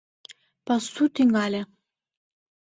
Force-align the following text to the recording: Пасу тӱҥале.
Пасу 0.65 1.03
тӱҥале. 1.15 1.61